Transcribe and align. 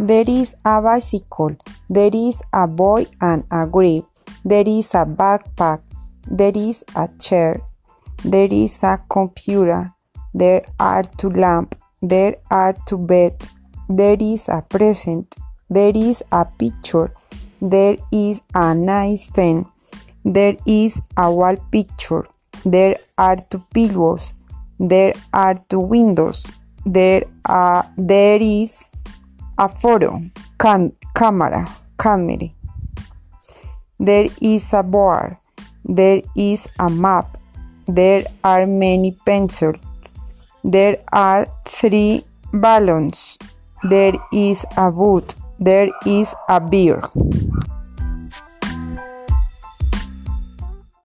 There 0.00 0.24
is 0.28 0.54
a 0.64 0.80
bicycle. 0.80 1.56
There 1.90 2.10
is 2.14 2.40
a 2.52 2.68
boy 2.68 3.06
and 3.20 3.42
a 3.50 3.66
girl. 3.66 4.08
There 4.44 4.62
is 4.64 4.94
a 4.94 5.04
backpack. 5.04 5.80
There 6.30 6.52
is 6.54 6.84
a 6.94 7.08
chair. 7.18 7.60
There 8.24 8.46
is 8.48 8.82
a 8.84 9.00
computer. 9.10 9.92
There 10.32 10.62
are 10.78 11.02
two 11.02 11.30
lamps. 11.30 11.76
There 12.00 12.36
are 12.48 12.76
two 12.86 12.98
beds. 12.98 13.50
There 13.88 14.16
is 14.20 14.48
a 14.48 14.62
present. 14.62 15.34
There 15.68 15.92
is 15.92 16.22
a 16.30 16.44
picture. 16.44 17.12
There 17.60 17.96
is 18.12 18.40
a 18.54 18.76
nightstand. 18.76 19.66
There 20.24 20.56
is 20.64 21.02
a 21.16 21.32
wall 21.32 21.56
picture. 21.72 22.24
There 22.64 22.96
are 23.16 23.36
two 23.50 23.64
pillows. 23.74 24.44
There 24.78 25.14
are 25.32 25.56
two 25.68 25.80
windows. 25.80 26.46
There 26.86 27.24
are 27.44 27.84
there 27.96 28.38
is 28.40 28.90
a 29.58 29.68
photo 29.68 30.22
cam 30.58 30.92
camera 31.14 31.66
camera. 31.98 32.48
There 33.98 34.28
is 34.40 34.72
a 34.72 34.82
board. 34.82 35.36
There 35.84 36.22
is 36.36 36.68
a 36.78 36.88
map. 36.88 37.36
There 37.88 38.24
are 38.44 38.66
many 38.66 39.16
pencils. 39.26 39.76
There 40.62 40.98
are 41.12 41.46
three 41.66 42.24
balloons. 42.52 43.38
There 43.88 44.14
is 44.32 44.64
a 44.76 44.92
boot. 44.92 45.34
There 45.58 45.90
is 46.06 46.34
a 46.48 46.60
beer. 46.60 47.02